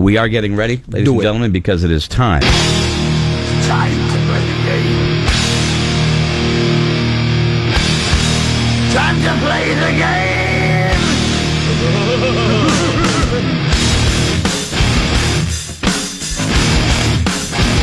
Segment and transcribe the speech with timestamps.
[0.00, 1.24] We are getting ready, ladies Do and it.
[1.24, 2.40] gentlemen, because it is time.
[2.40, 5.26] Time to play the game.
[8.94, 11.00] Time to play the game.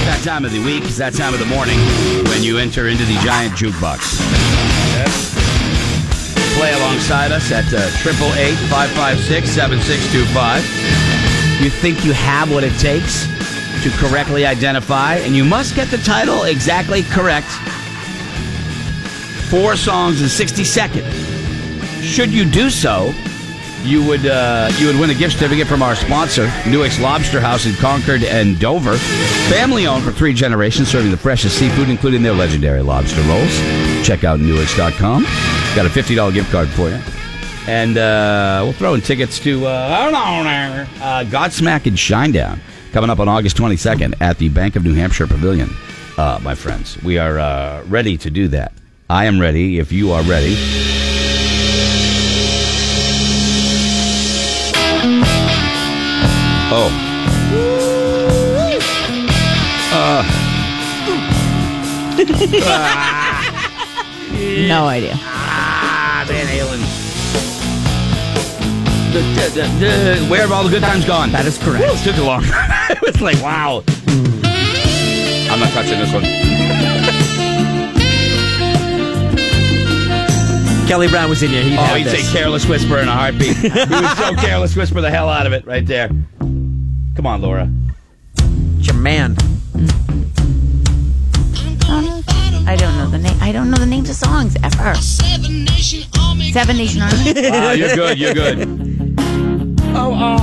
[0.07, 1.77] That time of the week is that time of the morning
[2.31, 3.99] when you enter into the giant jukebox.
[6.57, 10.63] Play alongside us at uh, triple eight five five six seven six two five.
[11.61, 13.25] You think you have what it takes
[13.83, 17.47] to correctly identify, and you must get the title exactly correct.
[19.49, 21.13] Four songs in sixty seconds.
[22.05, 23.13] Should you do so,
[23.83, 27.65] you would uh, you would win a gift certificate from our sponsor, Newick's Lobster House
[27.65, 28.97] in Concord and Dover.
[29.49, 33.55] Family owned for three generations, serving the freshest seafood, including their legendary lobster rolls.
[34.05, 35.23] Check out Newick's.com.
[35.75, 36.99] Got a fifty dollar gift card for you,
[37.67, 42.59] and uh, we'll throw in tickets to uh, hold on there, uh, Godsmack and Shinedown
[42.91, 45.69] coming up on August twenty second at the Bank of New Hampshire Pavilion.
[46.17, 48.73] Uh, my friends, we are uh, ready to do that.
[49.09, 49.79] I am ready.
[49.79, 50.55] If you are ready.
[56.69, 57.13] Oh.
[64.67, 65.13] No idea.
[65.15, 67.06] Ah, Van Halen.
[69.13, 71.31] Where have all the good times gone?
[71.31, 71.83] That is correct.
[71.83, 72.43] Whew, it took too long.
[72.89, 73.83] it was like, wow.
[75.49, 76.23] I'm not touching this one.
[80.87, 81.61] Kelly Brown was in here.
[81.61, 82.29] Oh, he'd Oh, he'd this.
[82.31, 83.57] say careless whisper in a heartbeat.
[83.57, 86.09] he would so careless whisper the hell out of it right there.
[86.39, 87.69] Come on, Laura.
[88.77, 89.35] It's your man.
[92.69, 93.37] I don't know the name.
[93.41, 94.93] I don't know the names of songs ever.
[94.95, 96.51] Seven Nation Army.
[96.51, 97.33] Seven Nation Army.
[97.49, 98.17] Wow, you're good.
[98.19, 98.76] You're good.
[99.99, 100.37] Oh.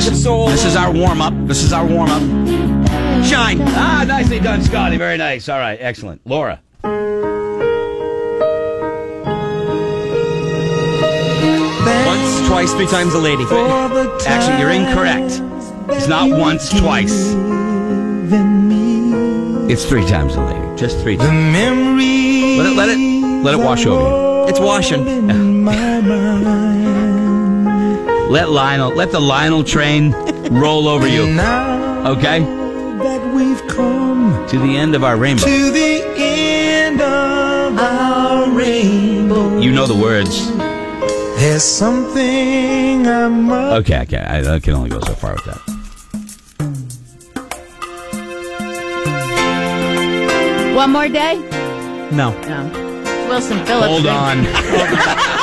[0.00, 0.48] Soul.
[0.48, 1.34] This is our warm up.
[1.46, 2.22] This is our warm up.
[3.24, 3.60] Shine.
[3.62, 4.96] Ah, nicely done, Scotty.
[4.96, 5.48] Very nice.
[5.48, 6.20] All right, excellent.
[6.24, 6.60] Laura.
[12.06, 13.44] Once, twice, three times a lady.
[14.26, 15.42] Actually, you're incorrect.
[15.90, 17.34] It's not once, twice.
[19.70, 20.76] It's three times a lady.
[20.76, 21.32] Just three times.
[21.52, 22.58] Memory.
[22.58, 22.98] Let it, let it,
[23.42, 24.48] let it wash over you.
[24.48, 25.26] It's washing.
[28.26, 28.32] you.
[28.32, 30.12] Let Lionel, let the Lionel train
[30.50, 31.22] roll over you.
[31.22, 35.44] Okay, that we've come to the end of our rainbow.
[35.44, 40.50] to the end of our rainbow, You know the words.
[41.40, 43.88] there's something I must.
[43.88, 44.18] Okay, okay.
[44.18, 45.62] I, I can only go so far with that.
[50.74, 51.36] One more day?
[52.12, 52.30] No.
[52.42, 52.70] No.
[53.28, 53.88] Wilson Phillips.
[53.88, 54.46] Hold on.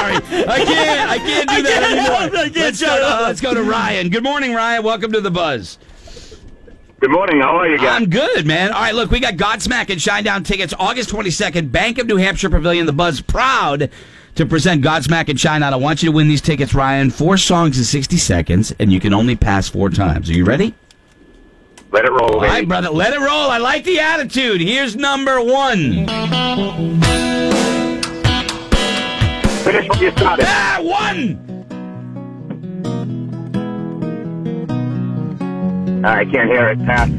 [0.00, 0.44] I'm sorry.
[0.46, 1.10] I can't.
[1.10, 2.42] I can't do that anymore.
[2.54, 4.08] let's, go to, let's go to Ryan.
[4.08, 4.82] Good morning, Ryan.
[4.82, 5.78] Welcome to the Buzz.
[7.00, 7.40] Good morning.
[7.40, 7.88] How are you guys?
[7.88, 8.72] I'm good, man.
[8.72, 12.50] All right, look, we got Godsmack and Shinedown tickets August 22nd, Bank of New Hampshire
[12.50, 12.84] Pavilion.
[12.84, 13.90] The Buzz proud
[14.34, 15.72] to present Godsmack and Shinedown.
[15.72, 17.10] I want you to win these tickets, Ryan.
[17.10, 20.28] Four songs in 60 seconds, and you can only pass four times.
[20.28, 20.74] Are you ready?
[21.90, 22.90] Let it roll, All right, brother.
[22.90, 23.50] Let it roll.
[23.50, 24.60] I like the attitude.
[24.60, 26.06] Here's number one.
[29.64, 30.46] Finish what you started.
[30.48, 31.46] Ah, one.
[36.02, 36.78] I can't hear it.
[36.86, 37.10] Pass.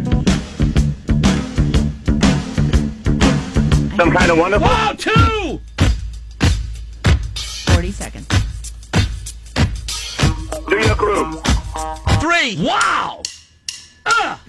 [3.95, 4.67] Some kind of wonderful.
[4.67, 5.61] Wow, two.
[7.73, 8.27] 40 seconds.
[10.67, 11.43] Do your groove.
[12.19, 12.57] Three.
[12.65, 13.21] Wow.
[14.07, 14.41] Ah.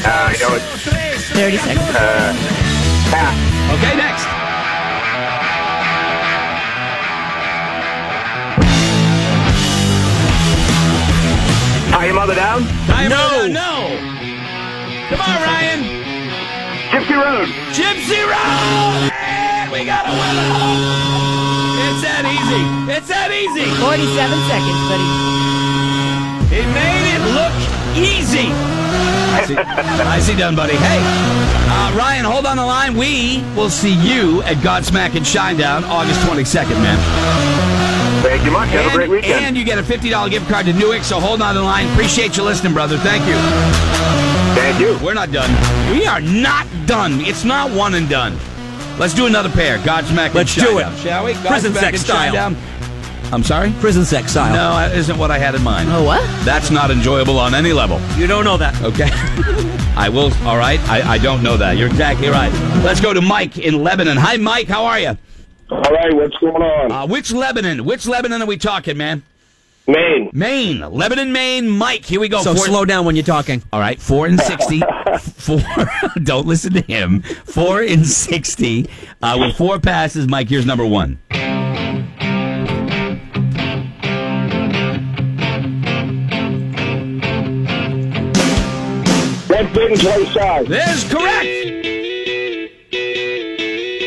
[0.00, 2.38] Uh, I know it's 30 seconds.
[3.10, 3.57] pass.
[3.74, 4.24] Okay, next.
[11.92, 12.62] Tie your mother down.
[12.86, 13.46] Tie your no.
[13.46, 14.18] No.
[15.10, 15.80] Come on, Ryan.
[16.90, 17.48] Gypsy Road.
[17.76, 19.12] Gypsy Road!
[19.12, 21.18] And we got a winner!
[21.84, 22.62] It's that easy.
[22.92, 23.68] It's that easy.
[23.76, 24.08] 47
[24.48, 25.10] seconds, buddy.
[26.56, 28.48] It made it look easy.
[29.38, 30.74] I see done, buddy.
[30.74, 30.98] Hey,
[31.70, 32.96] uh, Ryan, hold on the line.
[32.96, 36.98] We will see you at Godsmack and Shinedown August 22nd, man.
[38.22, 38.68] Thank you much.
[38.70, 39.44] Have a great And, weekend.
[39.46, 41.88] and you get a $50 gift card to Newick, so hold on the line.
[41.92, 42.98] Appreciate you listening, brother.
[42.98, 43.36] Thank you.
[44.60, 44.98] Thank you.
[45.04, 45.50] We're not done.
[45.92, 47.20] We are not done.
[47.20, 48.36] It's not one and done.
[48.98, 49.78] Let's do another pair.
[49.78, 50.98] Godsmack Let's and do it.
[50.98, 51.34] Shall we?
[51.34, 52.34] Prison Godsmack sex and style.
[52.34, 52.56] Shinedown.
[53.30, 53.72] I'm sorry?
[53.80, 54.52] Prison sex style.
[54.52, 55.90] No, that isn't what I had in mind.
[55.90, 56.22] Oh, what?
[56.44, 58.00] That's not enjoyable on any level.
[58.16, 58.80] You don't know that.
[58.82, 59.10] Okay.
[59.96, 60.32] I will.
[60.46, 60.80] All right.
[60.88, 61.76] I, I don't know that.
[61.76, 62.52] You're exactly right.
[62.82, 64.16] Let's go to Mike in Lebanon.
[64.16, 64.66] Hi, Mike.
[64.68, 65.18] How are you?
[65.70, 66.90] All right, what's going on?
[66.90, 67.84] Uh, which Lebanon?
[67.84, 69.22] Which Lebanon are we talking, man?
[69.86, 70.30] Maine.
[70.32, 70.80] Maine.
[70.80, 71.68] Lebanon, Maine.
[71.68, 72.40] Mike, here we go.
[72.42, 73.62] So Four- slow down when you're talking.
[73.72, 74.80] All right, four and sixty.
[75.20, 75.60] four.
[76.22, 77.20] Don't listen to him.
[77.22, 78.88] Four and sixty.
[79.22, 80.48] Uh, with four passes, Mike.
[80.48, 81.18] Here's number one.
[89.58, 90.62] Once bitten, twice shy.
[90.62, 91.48] That is correct.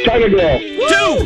[0.06, 0.60] China girl.
[0.88, 1.18] Two.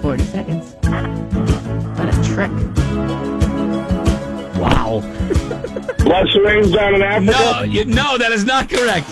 [0.00, 0.74] 40 seconds.
[1.98, 2.50] What a trick.
[4.58, 5.02] Wow.
[5.98, 7.32] Blood syringe down in Africa.
[7.32, 9.06] No, you, no, that is not correct.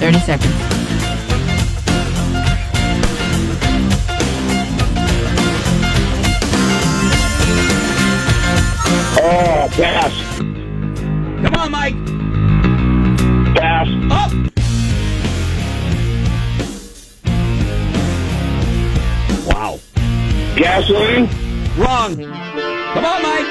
[0.00, 0.95] 30 seconds.
[9.76, 10.38] Pass.
[10.38, 11.94] Come on, Mike.
[13.56, 13.88] Pass.
[14.10, 14.32] Up.
[19.46, 19.78] Wow.
[20.56, 21.28] Gasoline.
[21.76, 22.16] Wrong.
[22.16, 23.46] Come on, Mike.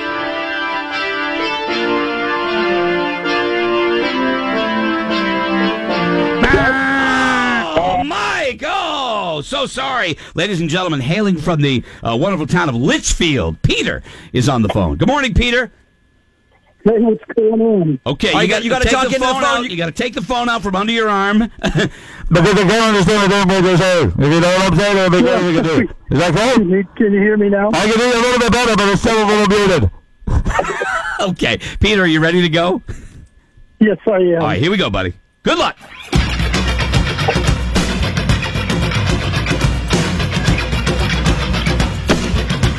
[7.78, 8.64] Oh, Mike!
[8.66, 10.18] Oh, so sorry.
[10.34, 14.02] Ladies and gentlemen, hailing from the uh, wonderful town of Litchfield, Peter
[14.34, 14.98] is on the phone.
[14.98, 15.72] Good morning, Peter.
[16.86, 18.00] Hey, what's going on?
[18.06, 19.66] Okay, Oh, you got- you gotta take talk the into the phone phone.
[19.66, 19.72] out.
[19.72, 21.40] You got to take the phone out from under your arm.
[22.28, 24.14] Because they can't understand what they're saying.
[24.18, 25.94] If you know what I'm saying, they can't we can do.
[26.10, 26.70] Is that Can cool?
[26.72, 27.70] you, can you hear me now?
[27.72, 29.92] I can hear you a little bit better, but it's still a little muted.
[31.30, 32.82] okay, Peter, are you ready to go?
[33.80, 34.42] Yes, I am.
[34.42, 35.14] All right, here we go, buddy.
[35.44, 35.78] Good luck.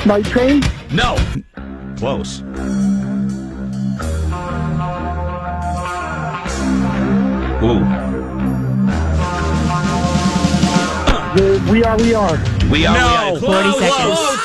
[0.07, 0.63] Night train?
[0.93, 1.17] No.
[1.97, 2.41] Close.
[7.63, 7.81] Ooh.
[11.37, 12.39] The We Are, We Are.
[12.71, 12.95] We are.
[12.97, 13.33] No.
[13.33, 13.41] we are.
[13.41, 13.79] 40 Close.
[13.81, 14.43] seconds.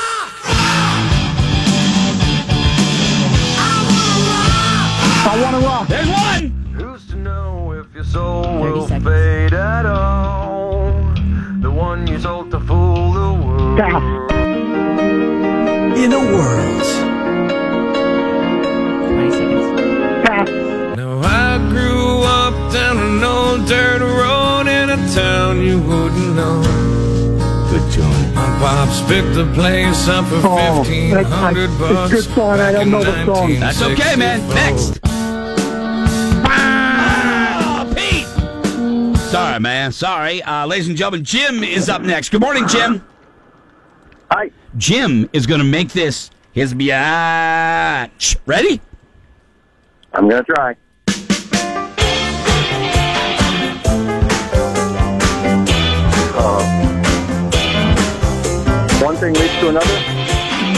[5.23, 5.87] I Want to Rock.
[5.87, 6.49] There's one.
[6.73, 9.05] Who's to know if your soul 30 will seconds.
[9.05, 10.91] fade at all?
[11.61, 13.77] The one you sold to fool the world.
[13.77, 14.31] Pass.
[15.97, 16.83] In a world.
[28.91, 32.11] My pops picked the place up for Oh, fifteen that's- hundred it's a bucks.
[32.11, 32.51] good song.
[32.51, 33.59] I back don't know the song.
[33.59, 34.39] That's okay, man.
[34.49, 34.55] 1964.
[34.55, 34.99] Next.
[36.43, 38.27] Ah, Pete.
[39.31, 39.91] Sorry, man.
[39.93, 40.43] Sorry.
[40.43, 42.29] Uh, ladies and gentlemen, Jim is up next.
[42.29, 43.01] Good morning, Jim.
[44.29, 44.51] Hi.
[44.77, 48.35] Jim is going to make this his biatch.
[48.45, 48.81] Ready?
[50.13, 50.75] I'm gonna try.
[56.33, 56.80] Uh, one
[59.21, 59.97] thing leads to another.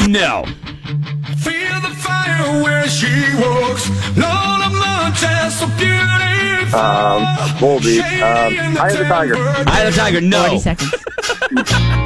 [0.10, 0.44] No.
[1.38, 3.08] Feel the fire where she
[3.40, 3.88] walks.
[4.18, 6.78] Lord, I'm not just so beautiful.
[6.78, 7.24] Um,
[7.58, 8.02] Volbeat.
[8.22, 9.36] Um, Eye of the Tiger.
[9.38, 10.20] Eye of the Tiger.
[10.20, 10.58] 40 No.
[10.60, 12.04] seconds.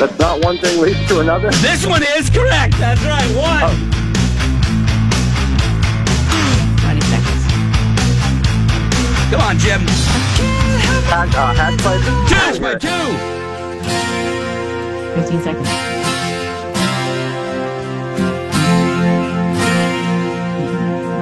[0.00, 1.50] That's not one thing leads to another.
[1.62, 2.74] This one is correct.
[2.78, 3.28] That's right.
[3.36, 3.90] One.
[3.90, 4.01] Twenty
[9.32, 9.80] Come on, Jim.
[11.08, 12.02] Hat, uh, hat pipe.
[12.28, 12.60] Two.
[12.60, 12.88] by two.
[15.14, 15.68] Fifteen seconds.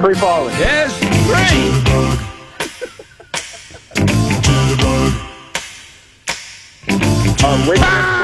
[0.01, 0.55] Free falling.
[0.59, 0.91] Yes,
[1.23, 1.71] three.
[7.45, 7.79] Um, wait.
[7.81, 8.20] Oh,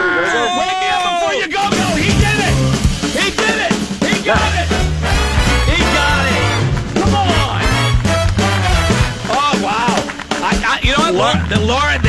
[11.18, 12.07] Laura, the Laura,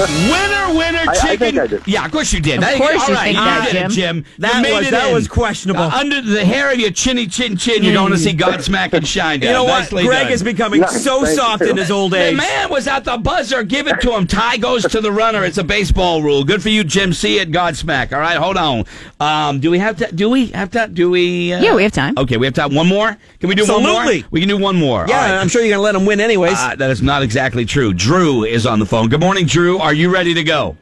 [0.00, 1.38] winner, winner, I- I chicken.
[1.38, 1.82] think I did.
[1.86, 2.58] Yeah, of course you did.
[2.58, 3.90] Of I- course all you right, think you that, did it, Jim.
[3.90, 4.16] Jim.
[4.16, 5.82] You That made was- it that was questionable.
[5.84, 9.06] Uh, under the hair of your chinny chin chin, you're going to see Godsmack and
[9.06, 9.40] shine.
[9.48, 9.80] You know what?
[9.80, 10.32] Nicely Greg done.
[10.32, 11.70] is becoming Nice, so thank soft you.
[11.70, 12.32] in his old age.
[12.32, 13.62] The man was at the buzzer.
[13.62, 14.26] Give it to him.
[14.26, 15.44] Tie goes to the runner.
[15.44, 16.44] It's a baseball rule.
[16.44, 17.12] Good for you, Jim.
[17.12, 18.12] See it, at Godsmack.
[18.12, 18.84] All right, hold on.
[19.20, 20.10] Um, do we have to?
[20.12, 20.86] Do we have to?
[20.88, 21.52] Do we?
[21.52, 22.14] Uh, Yeah, we have time.
[22.18, 22.74] Okay, we have time.
[22.74, 23.16] One more.
[23.40, 24.04] Can we do one more?
[24.30, 25.06] We can do one more.
[25.08, 25.38] Yeah, All right.
[25.40, 26.56] I'm sure you're going to let him win anyways.
[26.58, 27.92] Uh, that is not exactly true.
[27.94, 29.08] Drew is on the phone.
[29.08, 29.78] Good morning, Drew.
[29.88, 30.76] Are you ready to go?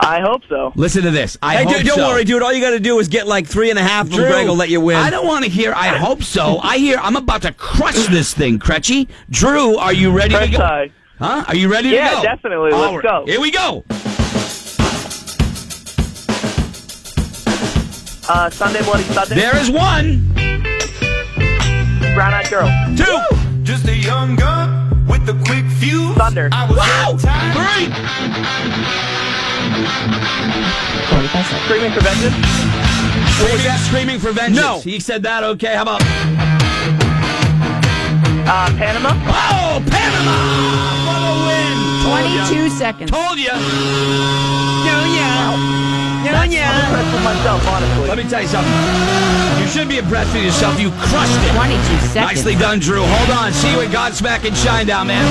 [0.00, 0.72] I hope so.
[0.74, 1.38] Listen to this.
[1.40, 2.08] I hey, hope dude, don't so.
[2.08, 2.42] worry, dude.
[2.42, 4.48] All you got to do is get like three and a half, and Drew, Greg
[4.48, 4.96] will let you win.
[4.96, 5.72] I don't want to hear.
[5.72, 6.58] I hope so.
[6.58, 6.98] I hear.
[7.00, 9.06] I'm about to crush this thing, Cretchy.
[9.30, 10.58] Drew, are you ready to go?
[10.58, 10.90] tie.
[11.20, 11.44] Huh?
[11.46, 12.22] Are you ready Yeah, to go?
[12.24, 12.70] Yeah, definitely.
[12.72, 13.02] Let's All right.
[13.04, 13.24] go.
[13.26, 13.84] Here we go.
[18.28, 19.36] Uh, Sunday Bloody Sunday.
[19.36, 20.32] There is one,
[22.14, 22.66] Brown Eyed Girl.
[22.96, 26.16] two, Just a young gun with a quick fuse.
[26.16, 26.48] Thunder.
[26.52, 27.16] I was wow,
[27.54, 27.88] three.
[31.64, 32.36] Screaming for Vengeance.
[33.40, 33.80] What was that?
[33.88, 34.60] Screaming for vengeance.
[34.60, 34.80] No.
[34.80, 35.42] He said that.
[35.42, 36.02] Okay, how about?
[38.44, 39.16] Uh, Panama.
[39.16, 40.36] Oh, Panama
[41.08, 41.69] for the win.
[42.10, 42.46] Told ya.
[42.50, 43.10] 22 seconds.
[43.10, 43.54] Told you.
[43.54, 45.54] No, yeah.
[46.26, 46.90] No, yeah.
[46.90, 48.08] Impressed with myself, honestly.
[48.08, 48.74] Let me tell you something.
[49.62, 50.78] You should be impressed with yourself.
[50.80, 51.54] You crushed it.
[51.54, 51.78] 22
[52.10, 52.14] seconds.
[52.14, 53.02] Nicely done, Drew.
[53.06, 53.52] Hold on.
[53.52, 55.24] See you at Godsmack and Shinedown, man.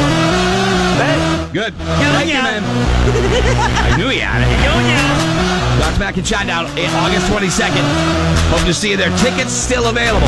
[1.00, 1.74] Hey, Good.
[1.76, 2.44] Thank you, yeah.
[2.44, 2.64] man.
[3.86, 4.50] I knew you had it.
[4.64, 5.84] No, yeah.
[5.84, 6.64] Godsmack and Shinedown,
[7.04, 7.84] August 22nd.
[8.50, 9.16] Hope to see you there.
[9.18, 10.28] Tickets still available.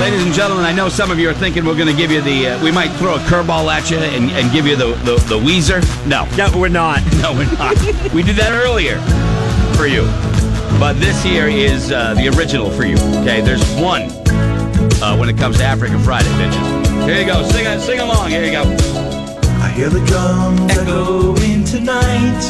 [0.00, 2.20] Ladies and gentlemen, I know some of you are thinking we're going to give you
[2.20, 5.14] the, uh, we might throw a curveball at you and, and give you the, the,
[5.28, 5.80] the Weezer.
[6.06, 6.26] No.
[6.36, 7.00] No, we're not.
[7.22, 7.74] No, we're not.
[8.12, 8.98] we did that earlier
[9.76, 10.02] for you.
[10.78, 12.96] But this here is uh, the original for you.
[13.22, 14.02] Okay, there's one
[15.00, 17.06] uh, when it comes to African Friday, bitches.
[17.06, 17.42] Here you go.
[17.48, 18.28] Sing, sing along.
[18.30, 18.62] Here you go.
[19.62, 22.44] I hear the drums echoing tonight.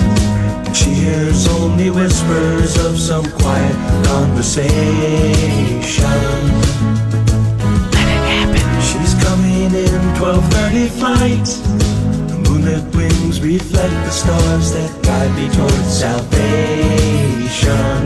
[0.66, 4.72] And she hears only whispers of some quiet conversation
[9.73, 11.47] in 12:30 flight.
[12.28, 17.99] The moonlit wings reflect the stars that guide me towards salvation.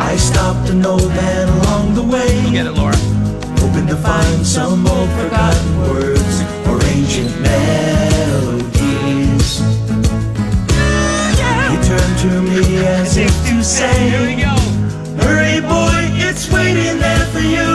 [0.00, 2.50] I stopped an old man along the way.
[2.50, 2.96] Get it, Laura.
[3.60, 9.48] Hoping to find some old forgotten words or ancient melodies.
[11.70, 13.98] He turned to me as if to say,
[15.20, 17.71] "Hurry, boy, it's waiting there for you."